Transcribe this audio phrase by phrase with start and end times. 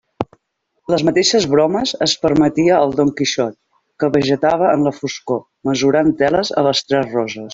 [0.93, 3.55] Les mateixes bromes es permetia el Don Quixot
[4.03, 7.47] que vegetava en la foscor, mesurant teles a Les Tres Roses.